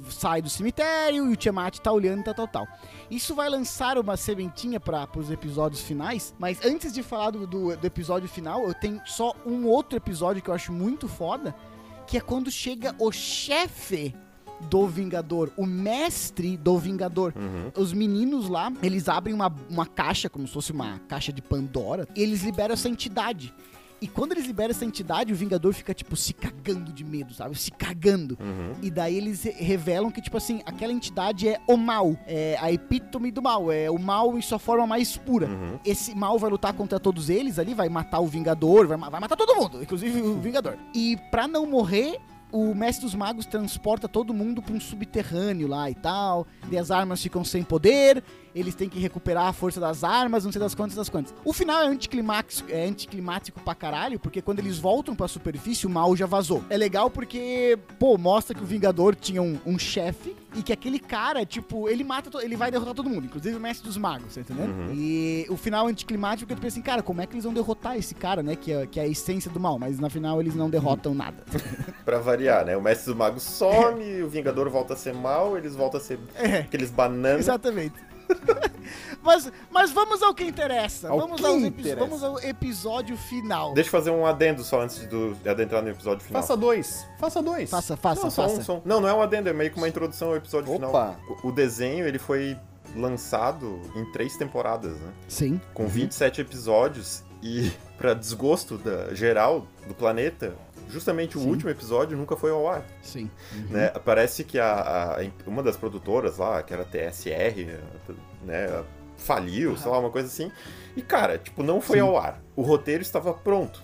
[0.09, 2.67] sai do cemitério e o Tiamat tá olhando, tal, tal, tal.
[3.09, 6.33] Isso vai lançar uma sementinha para os episódios finais.
[6.37, 10.41] Mas antes de falar do, do, do episódio final, eu tenho só um outro episódio
[10.41, 11.55] que eu acho muito foda.
[12.07, 14.13] Que é quando chega o chefe
[14.69, 17.33] do Vingador, o mestre do Vingador.
[17.35, 17.71] Uhum.
[17.75, 22.07] Os meninos lá, eles abrem uma, uma caixa, como se fosse uma caixa de Pandora,
[22.15, 23.53] e eles liberam essa entidade.
[24.01, 27.57] E quando eles liberam essa entidade, o Vingador fica, tipo, se cagando de medo, sabe?
[27.57, 28.37] Se cagando.
[28.39, 28.73] Uhum.
[28.81, 32.15] E daí eles re- revelam que, tipo assim, aquela entidade é o mal.
[32.27, 33.71] É a epítome do mal.
[33.71, 35.47] É o mal em sua forma mais pura.
[35.47, 35.79] Uhum.
[35.85, 39.35] Esse mal vai lutar contra todos eles ali, vai matar o Vingador, vai, vai matar
[39.37, 40.77] todo mundo, inclusive o Vingador.
[40.93, 42.19] E pra não morrer,
[42.51, 46.45] o Mestre dos Magos transporta todo mundo pra um subterrâneo lá e tal.
[46.71, 48.23] E as armas ficam sem poder,
[48.55, 51.33] eles têm que recuperar a força das armas, não sei das quantas, das quantas.
[51.43, 55.89] O final é anticlimático, é anticlimático pra caralho, porque quando eles voltam pra superfície, o
[55.89, 56.63] mal já vazou.
[56.69, 60.99] É legal porque, pô, mostra que o Vingador tinha um, um chefe e que aquele
[60.99, 64.39] cara, tipo, ele mata, ele vai derrotar todo mundo, inclusive o Mestre dos Magos, tá
[64.41, 64.69] entendendo?
[64.71, 64.93] Uhum.
[64.93, 67.53] E o final é anticlimático, porque tu pensa assim, cara, como é que eles vão
[67.53, 68.55] derrotar esse cara, né?
[68.55, 71.43] Que é, que é a essência do mal, mas na final eles não derrotam nada.
[72.05, 72.77] Pra variar, né?
[72.77, 76.19] O mestre dos magos some, o Vingador volta a ser mal, eles voltam a ser
[76.35, 76.59] É.
[76.59, 77.41] aqueles bananas.
[77.41, 77.95] Exatamente.
[79.21, 81.09] Mas, mas vamos ao que interessa.
[81.09, 81.95] Ao vamos, que aos interessa.
[81.95, 83.73] vamos ao episódio final.
[83.73, 86.41] Deixa eu fazer um adendo só antes do, de adentrar no episódio final.
[86.41, 87.05] Faça dois.
[87.19, 87.69] Faça dois.
[87.69, 88.61] Faça, faça, não, só faça.
[88.61, 88.81] um, só um.
[88.85, 90.87] Não, não é um adendo, é meio que uma introdução ao episódio Opa.
[90.87, 91.39] final.
[91.43, 92.57] O, o desenho, ele foi
[92.95, 95.11] lançado em três temporadas, né?
[95.27, 95.59] Sim.
[95.73, 100.55] Com 27 episódios e, pra desgosto da, geral do planeta,
[100.95, 101.49] justamente o Sim.
[101.49, 102.83] último episódio nunca foi ao ar.
[103.01, 103.29] Sim.
[103.69, 103.89] né?
[103.89, 107.77] Parece que a, a- uma das produtoras lá, que era a TSR,
[108.43, 108.83] né,
[109.17, 110.49] faliu, sei lá, uma coisa assim.
[110.95, 112.03] E, cara, tipo, não foi Sim.
[112.03, 112.41] ao ar.
[112.55, 113.83] O roteiro estava pronto.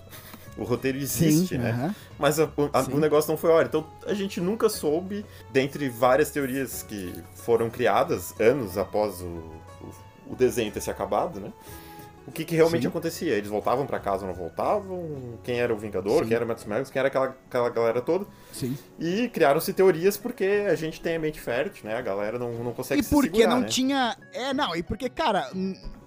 [0.56, 1.94] O roteiro existe, Sim, né?
[2.18, 3.66] Mas a- o, a- o negócio não foi ao ar.
[3.66, 10.32] Então a gente nunca soube, dentre várias teorias que foram criadas anos após o, o,
[10.32, 11.52] o desenho ter se acabado, né?
[12.26, 12.88] O que, que realmente Sim.
[12.88, 13.34] acontecia?
[13.34, 15.38] Eles voltavam pra casa ou não voltavam?
[15.42, 16.22] Quem era o Vingador?
[16.22, 16.28] Sim.
[16.28, 16.90] Quem era o Matos Magos?
[16.90, 18.26] Quem era aquela, aquela galera toda?
[18.52, 18.78] Sim.
[18.98, 21.96] E criaram-se teorias porque a gente tem a mente fértil, né?
[21.96, 23.66] A galera não, não consegue E se porque segurar, não né?
[23.68, 24.16] tinha.
[24.32, 25.50] É, não, e porque, cara,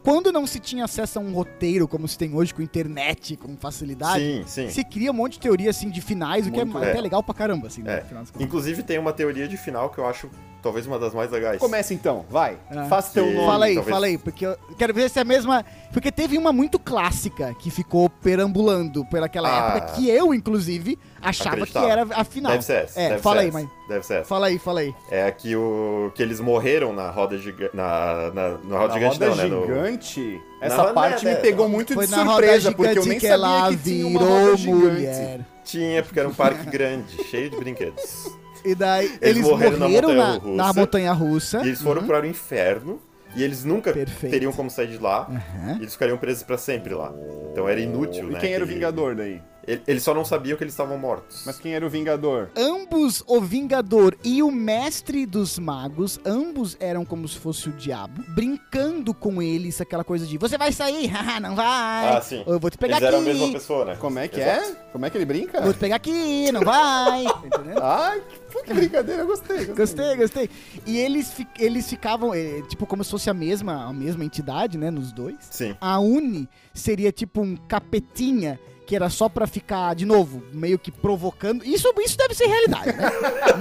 [0.06, 3.58] quando não se tinha acesso a um roteiro como se tem hoje com internet, com
[3.58, 4.70] facilidade, Sim, sim.
[4.70, 7.02] se cria um monte de teoria assim de finais, o que é Muito, até é.
[7.02, 7.96] legal pra caramba, assim, né?
[7.98, 8.02] É.
[8.02, 8.48] no final das contas.
[8.48, 10.30] Inclusive tem uma teoria de final que eu acho
[10.62, 11.60] talvez uma das mais legais.
[11.60, 12.58] Começa então, vai.
[12.72, 12.86] É.
[12.86, 13.46] Faça teu nome.
[13.46, 15.64] Fala aí, talvez- fala aí, porque eu quero ver se é a mesma.
[15.94, 19.78] Porque teve uma muito clássica que ficou perambulando pelaquela Ah.
[19.78, 20.98] época, que eu, inclusive,
[21.30, 22.52] achava que era a final.
[22.54, 23.00] Deve ser essa.
[23.02, 23.70] É, deve fala ser aí, essa, mãe.
[23.88, 24.26] Deve ser essa.
[24.26, 24.96] Fala aí, fala aí.
[25.10, 27.76] É que, o, que eles morreram na roda gigante.
[27.76, 29.46] Na, na, na roda Na gigante, roda não, né?
[29.48, 30.42] No- gigante.
[30.62, 33.04] Na Essa roda- parte é, me pegou muito Foi de na roda surpresa, porque eu
[33.04, 34.84] gigante nem que sabia ela que tinha uma virou roda gigante.
[34.86, 35.40] mulher.
[35.64, 38.30] Tinha, porque era um parque grande, cheio de brinquedos.
[38.64, 41.60] E daí eles, morreram, morreram na na, na montanha-russa.
[41.64, 42.08] E eles foram Uhum.
[42.08, 43.00] para o inferno.
[43.36, 44.32] E eles nunca Perfeito.
[44.32, 45.28] teriam como sair de lá.
[45.30, 45.74] Aham.
[45.78, 47.12] E eles ficariam presos pra sempre lá.
[47.52, 48.40] Então era inútil, E né?
[48.40, 49.42] quem era o Vingador daí?
[49.68, 51.44] Ele- Eles só não sabiam que eles estavam mortos.
[51.46, 52.50] Mas quem era o Vingador?
[52.56, 58.24] Ambos, o Vingador e o Mestre dos Magos, ambos eram como se fosse o diabo,
[58.30, 62.18] brincando com eles, aquela coisa de você vai sair, haha, não vai.
[62.18, 62.44] Ah, sim.
[62.46, 63.54] Eu vou te pegar Eles eram a mesma aqui.
[63.54, 63.96] pessoa, né?
[63.96, 64.70] Como é que Exato.
[64.72, 64.76] é?
[64.92, 65.62] Como é que ele brinca?
[65.62, 67.24] Vou te pegar aqui, não vai.
[67.46, 67.82] Entendeu?
[67.84, 69.66] Ai, que que brincadeira, eu gostei.
[69.66, 70.50] Gostei, gostei.
[70.86, 74.78] E eles, fi- eles ficavam, eh, tipo, como se fosse a mesma, a mesma entidade,
[74.78, 75.36] né, nos dois.
[75.52, 75.76] Sim.
[75.82, 80.92] A Uni seria tipo um capetinha que era só pra ficar, de novo, meio que
[80.92, 81.66] provocando.
[81.66, 83.12] Isso, isso deve ser realidade, né?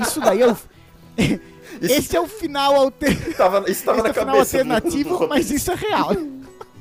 [0.02, 0.56] Isso daí é o.
[1.80, 3.34] Esse é o final alternativo.
[3.36, 6.10] Tava, isso tava Esse é na o final alternativo, mas isso é real.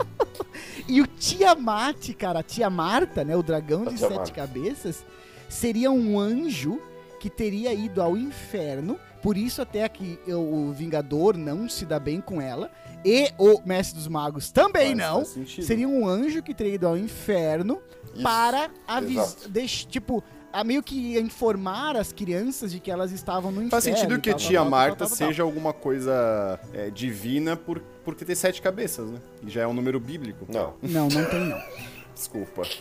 [0.88, 3.36] e o Tiamat, cara, a Tia Marta, né?
[3.36, 5.04] O dragão de sete cabeças,
[5.50, 6.80] seria um anjo
[7.20, 9.00] que teria ido ao inferno.
[9.22, 12.70] Por isso até que o Vingador não se dá bem com ela.
[13.06, 15.46] E o Mestre dos Magos também Faz- não.
[15.64, 17.82] Seria um anjo que teria ido ao inferno
[18.14, 19.28] Isso, para avisar.
[19.90, 23.72] Tipo, a meio que informar as crianças de que elas estavam no inferno.
[23.72, 25.28] Faz sentido que a tal, tia tal, Marta tal, tal, tal.
[25.28, 29.20] seja alguma coisa é, divina por, porque tem sete cabeças, né?
[29.46, 30.46] E já é um número bíblico.
[30.48, 30.76] Não.
[30.82, 31.62] Não, não tem não.
[32.14, 32.62] Desculpa.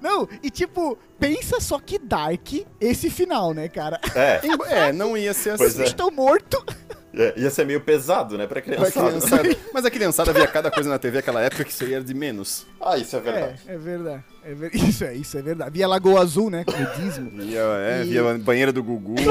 [0.00, 4.00] Não, e tipo, pensa só que dark esse final, né, cara?
[4.14, 4.40] É,
[4.88, 5.82] É, não ia ser Pois assim.
[5.82, 5.84] é.
[5.84, 6.64] Estão morto.
[7.14, 9.08] É, ia ser meio pesado, né, pra Pra criançada.
[9.08, 9.56] criançada.
[9.72, 12.14] Mas a criançada via cada coisa na TV naquela época que isso aí era de
[12.14, 12.66] menos.
[12.80, 13.60] Ah, isso é verdade.
[13.66, 14.24] É, é verdade.
[14.44, 15.70] É ver- Isso é, isso é verdade.
[15.72, 16.64] Via Lagoa Azul, né?
[16.64, 17.30] Budismo.
[17.30, 19.14] Via, é, E- via a banheira do Gugu.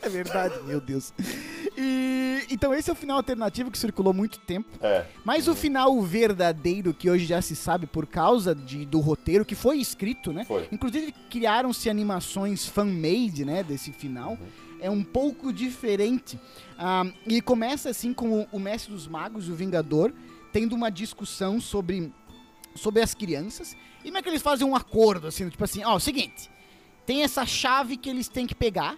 [0.00, 1.12] É verdade, meu Deus.
[1.76, 4.66] E então esse é o final alternativo que circulou muito tempo.
[4.80, 5.04] É.
[5.24, 9.54] Mas o final verdadeiro, que hoje já se sabe por causa de, do roteiro que
[9.54, 10.44] foi escrito, né?
[10.46, 10.66] Foi.
[10.72, 14.38] Inclusive criaram-se animações fan-made, né, desse final.
[14.80, 16.38] É um pouco diferente.
[16.78, 20.12] Ah, e começa assim com o, o Mestre dos Magos e o Vingador
[20.52, 22.12] tendo uma discussão sobre,
[22.74, 23.76] sobre as crianças.
[24.02, 26.50] E como é que eles fazem um acordo, assim, tipo assim, ó, o seguinte,
[27.04, 28.96] tem essa chave que eles têm que pegar,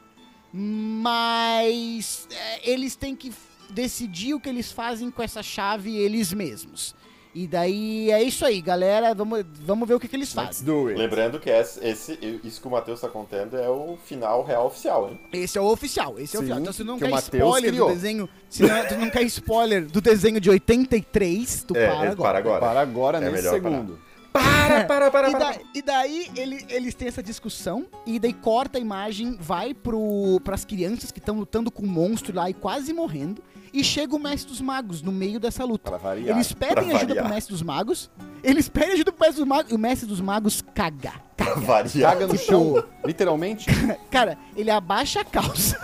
[0.52, 3.32] mas é, eles têm que
[3.70, 6.94] decidir o que eles fazem com essa chave eles mesmos.
[7.32, 9.14] E daí é isso aí, galera.
[9.14, 10.66] Vamos, vamos ver o que, que eles fazem.
[10.96, 15.08] Lembrando que esse, esse- isso que o Matheus tá contando é o final real oficial,
[15.10, 15.20] hein?
[15.32, 16.60] Esse é o oficial, esse é o Sim, oficial.
[16.60, 17.88] Então se não quer spoiler criou.
[17.88, 22.10] do desenho, se não, tu não quer spoiler do desenho de 83, tu é, para
[22.10, 22.16] agora.
[22.16, 22.60] para agora.
[22.60, 23.98] Para agora, É nesse melhor segundo.
[24.32, 25.44] Para, para, para, E, para.
[25.52, 30.40] da- e daí ele- eles têm essa discussão e daí corta a imagem, vai pro,
[30.44, 33.42] pras crianças que estão lutando com o monstro lá e quase morrendo.
[33.72, 35.90] E chega o Mestre dos Magos no meio dessa luta.
[35.90, 36.36] Para variar.
[36.36, 37.24] Eles pedem Pra ajuda variar.
[37.24, 38.10] pro Mestre dos Magos.
[38.42, 41.12] Eles pedem ajuda pro Mestre dos Magos e o Mestre dos Magos caga.
[41.58, 42.12] Variar.
[42.12, 43.66] Caga no chão, literalmente.
[44.10, 45.78] Cara, ele abaixa a calça.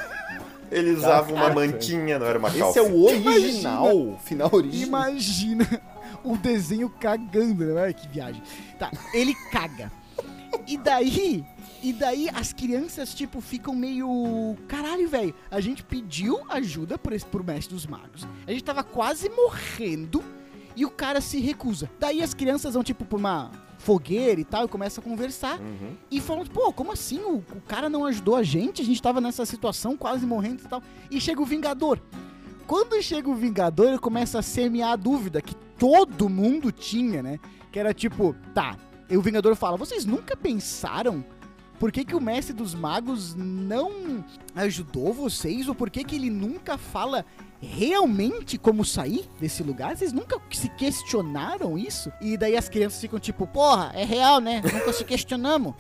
[0.69, 1.55] Ele usava uma Caraca.
[1.61, 2.81] mantinha, não era uma Esse calça.
[2.81, 4.19] é o original.
[4.25, 4.89] Final original.
[4.89, 5.81] Imagina
[6.27, 7.93] o desenho cagando, né?
[7.93, 8.43] Que viagem.
[8.79, 9.91] Tá, ele caga.
[10.67, 11.45] E daí,
[11.83, 14.57] e daí as crianças, tipo, ficam meio.
[14.67, 15.35] Caralho, velho.
[15.51, 18.27] A gente pediu ajuda por esse, pro mestre dos magos.
[18.47, 20.23] A gente tava quase morrendo
[20.75, 21.91] e o cara se recusa.
[21.99, 25.61] Daí as crianças vão, tipo, pra uma fogueira e tal, e começam a conversar.
[25.61, 25.97] Uhum.
[26.11, 27.21] E falam, pô, como assim?
[27.21, 28.83] O, o cara não ajudou a gente?
[28.83, 30.83] A gente tava nessa situação, quase morrendo e tal.
[31.11, 32.01] E chega o Vingador.
[32.67, 37.39] Quando chega o Vingador, ele começa a semear a dúvida que todo mundo tinha, né?
[37.71, 38.77] Que era tipo, tá.
[39.09, 41.25] E o Vingador fala: vocês nunca pensaram
[41.79, 45.69] por que, que o Mestre dos Magos não ajudou vocês?
[45.69, 47.25] Ou por que, que ele nunca fala
[47.61, 49.97] realmente como sair desse lugar?
[49.97, 52.11] Vocês nunca se questionaram isso?
[52.21, 54.63] E daí as crianças ficam tipo, porra, é real, né?
[54.63, 55.75] Nunca se questionamos.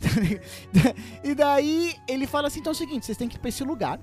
[1.24, 3.64] e daí ele fala assim: então é o seguinte, vocês têm que ir pra esse
[3.64, 4.00] lugar,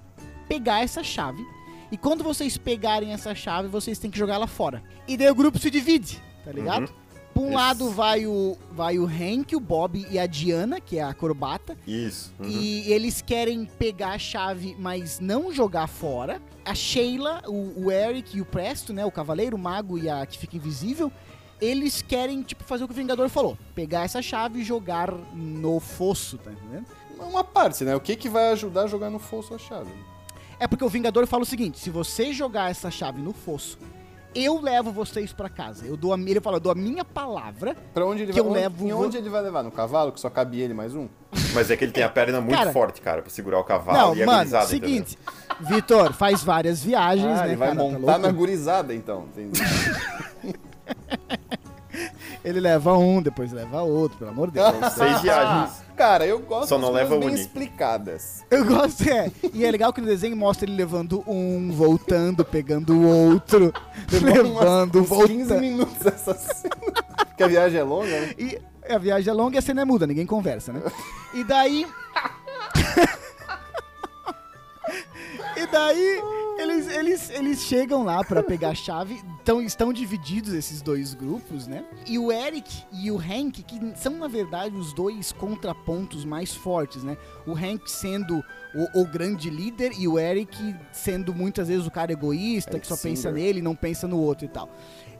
[0.50, 1.44] pegar essa chave.
[1.92, 4.84] E quando vocês pegarem essa chave, vocês têm que jogar ela fora.
[5.08, 6.90] E daí o grupo se divide, tá ligado?
[6.90, 7.08] Uhum.
[7.34, 7.56] Pra um Isso.
[7.56, 11.78] lado vai o, vai o Hank, o Bob e a Diana, que é a acrobata.
[11.86, 12.34] Isso.
[12.40, 12.48] uhum.
[12.50, 16.42] E eles querem pegar a chave, mas não jogar fora.
[16.66, 19.06] A Sheila, o, o Eric e o Presto, né?
[19.06, 21.12] O Cavaleiro, o Mago e a que fica invisível.
[21.62, 23.58] Eles querem, tipo, fazer o que o Vingador falou.
[23.74, 26.86] Pegar essa chave e jogar no fosso, tá entendendo?
[27.20, 27.96] Uma parte, né?
[27.96, 29.92] O que, que vai ajudar a jogar no fosso a chave?
[30.60, 33.78] É porque o Vingador fala o seguinte: se você jogar essa chave no fosso,
[34.36, 35.86] eu levo vocês pra casa.
[35.86, 37.76] Eu dou a, ele fala, eu dou a minha palavra.
[37.94, 38.48] Pra onde ele Que vai?
[38.48, 39.64] eu onde- levo Em vo- onde ele vai levar?
[39.64, 41.08] No cavalo, que só cabe ele mais um?
[41.54, 43.98] Mas é que ele tem a perna muito Cara- forte, cara, pra segurar o cavalo
[43.98, 45.18] não, e a mano, gurizada, seguinte,
[45.60, 47.48] Vitor faz várias viagens, Ah, né?
[47.48, 48.20] ele vai cara, tá montar louco?
[48.20, 49.26] na gurizada, então.
[52.48, 54.70] Ele leva um, depois leva outro, pelo amor de Deus.
[54.96, 55.84] Seis viagens.
[55.98, 57.42] Cara, eu gosto Só não das leva bem uni.
[57.42, 58.46] explicadas.
[58.50, 59.30] Eu gosto, é.
[59.54, 63.74] E é legal que no desenho mostra ele levando um, voltando, pegando o outro,
[64.10, 65.60] levando, 15 voltando.
[65.60, 66.76] minutos essa cena.
[67.28, 68.34] Porque a viagem é longa, né?
[68.38, 68.58] E
[68.90, 70.82] a viagem é longa e a cena é muda, ninguém conversa, né?
[71.34, 71.86] E daí.
[75.68, 76.22] E daí
[76.60, 81.68] Eles, eles, eles chegam lá pra pegar a chave, então estão divididos esses dois grupos,
[81.68, 81.86] né?
[82.08, 87.04] E o Eric e o Hank, que são na verdade os dois contrapontos mais fortes,
[87.04, 87.16] né?
[87.46, 92.12] O Hank sendo o, o grande líder e o Eric sendo muitas vezes o cara
[92.12, 93.34] egoísta, Eric que só pensa Singer.
[93.36, 94.68] nele, não pensa no outro e tal.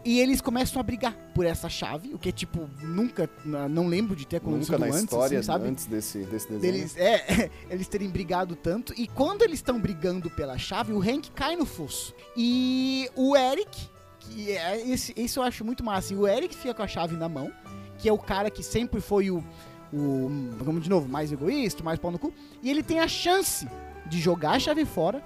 [0.08, 4.26] E eles começam a brigar por essa chave, o que tipo nunca, não lembro de
[4.26, 5.68] ter acontecido Nunca na antes, história, assim, sabe?
[5.68, 6.62] antes desse, desse desenho.
[6.62, 8.94] deles, é, eles terem brigado tanto.
[8.96, 12.16] E quando eles estão brigando pela chave, o Hank cai no fosso.
[12.38, 13.90] E o Eric,
[14.22, 16.14] que é esse, esse eu acho muito massa.
[16.14, 17.52] E o Eric fica com a chave na mão,
[17.98, 19.44] que é o cara que sempre foi o,
[19.92, 22.34] o vamos de novo, mais egoísta, mais pau no cu.
[22.64, 23.68] E ele tem a chance
[24.06, 25.22] de jogar a chave fora.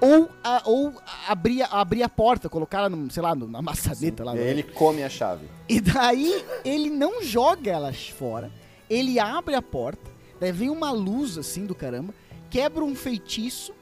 [0.00, 0.94] Ou, a- ou
[1.28, 4.32] abrir, a- abrir a porta, colocar ela, no, sei lá, na maçaneta lá.
[4.34, 5.46] E no- aí ele come a chave.
[5.68, 8.50] e daí ele não joga elas fora,
[8.88, 12.14] ele abre a porta, daí vem uma luz assim do caramba,
[12.48, 13.72] quebra um feitiço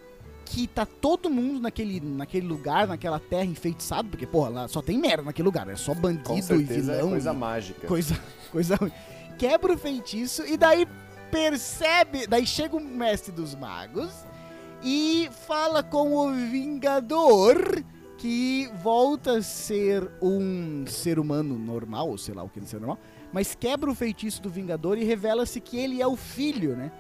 [0.44, 4.98] que tá todo mundo naquele, naquele lugar, naquela terra enfeitiçado, porque porra, lá só tem
[4.98, 7.06] merda naquele lugar, é só bandido e certeza vilão.
[7.08, 7.86] é coisa e mágica.
[7.86, 8.18] coisa,
[8.50, 8.92] coisa ruim.
[9.38, 10.84] Quebra o feitiço e daí
[11.30, 14.10] percebe, daí chega o mestre dos magos
[14.82, 17.82] e fala com o Vingador
[18.16, 22.78] que volta a ser um ser humano normal, ou sei lá o que ele ser
[22.80, 22.98] normal,
[23.32, 26.90] mas quebra o feitiço do Vingador e revela-se que ele é o filho, né,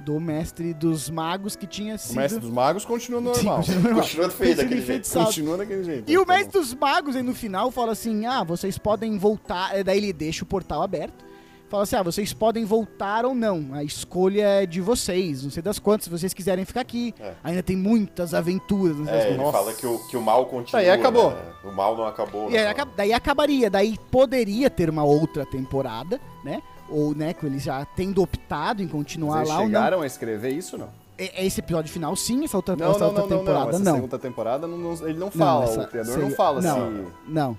[0.00, 3.62] do mestre dos magos que tinha O sido mestre dos magos continua normal.
[3.62, 4.02] Sim, continua normal.
[4.04, 5.08] Continua feio daquele jeito.
[5.12, 6.10] Continua daquele jeito.
[6.10, 6.38] E o Tá bom.
[6.38, 9.82] mestre dos magos aí no final fala assim: ah, vocês podem voltar.
[9.84, 11.24] Daí ele deixa o portal aberto.
[11.74, 13.70] Fala assim: ah, vocês podem voltar ou não.
[13.72, 15.42] A escolha é de vocês.
[15.42, 17.12] Não sei das quantas, se vocês quiserem ficar aqui.
[17.18, 17.32] É.
[17.42, 18.96] Ainda tem muitas aventuras.
[18.96, 19.52] Não sei É, das ele quantas.
[19.60, 20.80] fala que o, que o mal continua.
[20.80, 21.30] Aí acabou.
[21.32, 21.36] né?
[21.64, 22.48] O mal não acabou.
[22.48, 22.72] E né?
[22.96, 23.68] daí acabaria.
[23.68, 26.62] Daí poderia ter uma outra temporada, né?
[26.88, 29.66] Ou, né, com eles já tendo optado em continuar Vocês lá ou não.
[29.68, 30.88] chegaram a escrever isso não?
[31.18, 32.44] É- Esse episódio final, sim.
[32.44, 33.70] Essa outra, Não, essa não, outra não, não, temporada, não.
[33.70, 33.94] Essa não.
[33.96, 36.80] segunda temporada não- não- ele não fala, essa o criador seria- não fala não, se...
[37.26, 37.58] Não,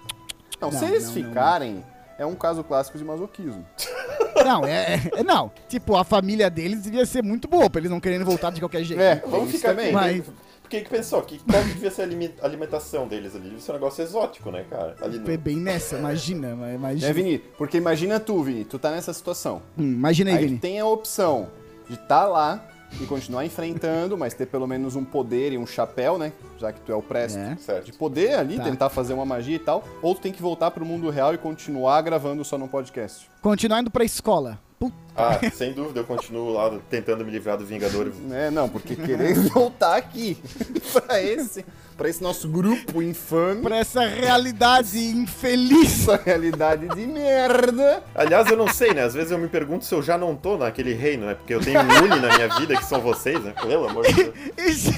[0.61, 1.83] Não, se Não, eles não, não, ficarem,
[2.17, 3.65] é um caso clássico de masoquismo.
[4.45, 7.99] não, é, é- Não, tipo, a família deles devia ser muito boa pra eles não
[7.99, 9.01] quererem voltar de qualquer jeito.
[9.01, 9.91] É, Vamos ficar aqui.
[9.91, 10.23] Mas-
[10.61, 11.21] Porque que pensou?
[11.21, 12.01] Que, qual que devia ser
[12.41, 13.43] a alimentação deles ali?
[13.45, 14.95] Devia ser um negócio exótico, né, cara?
[15.01, 15.29] Ali no...
[15.31, 17.07] É bem nessa, imagina, imagina.
[17.07, 19.61] É, Vini, porque imagina tu, Vini, tu tá nessa situação.
[19.77, 20.57] Hum, imagina aí, Aí Vini.
[20.57, 21.49] tem a opção
[21.87, 22.65] de estar lá
[23.01, 26.31] e continuar enfrentando, mas ter pelo menos um poder e um chapéu, né?
[26.57, 27.37] Já que tu é o presto.
[27.37, 27.81] É.
[27.81, 28.63] De poder ali, Tá.
[28.63, 29.83] tentar fazer uma magia e tal.
[30.01, 33.29] Ou tu tem que voltar pro mundo real e continuar gravando só no podcast.
[33.41, 34.59] Continuar indo pra escola.
[34.79, 38.11] Puta, Ah, sem dúvida, eu continuo lá tentando me livrar do Vingador.
[38.31, 40.37] É, não, porque querer voltar aqui
[40.91, 46.01] pra esse, pra esse nosso grupo infame, pra essa realidade infeliz.
[46.07, 48.03] essa realidade de merda.
[48.13, 49.03] Aliás, eu não sei, né?
[49.03, 51.35] Às vezes eu me pergunto se eu já não tô naquele reino, né?
[51.35, 53.53] Porque eu tenho um Uni na minha vida, que são vocês, né?
[53.61, 54.35] Pelo amor de Deus.
[54.57, 54.93] E se,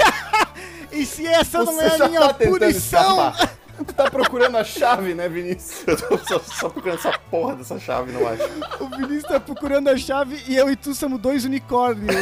[0.91, 3.33] e se essa não é Você a minha tá punição?
[3.77, 5.83] Tu tá procurando a chave, né, Vinícius?
[5.87, 8.43] Eu tô só, só procurando essa porra dessa chave, não acho.
[8.83, 12.15] O Vinícius tá procurando a chave e eu e tu somos dois unicórnios.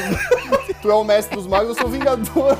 [0.81, 2.57] Tu é o mestre dos magos, eu sou o vingador.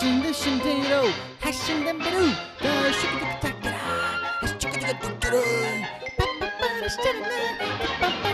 [0.00, 0.32] Şimdi
[0.62, 1.06] the ro.
[1.40, 2.26] Ha şimdi biru.
[2.64, 3.76] Da şıkı tıkı takıra.
[4.40, 5.20] Ha şıkı tıkı
[8.00, 8.25] tıkı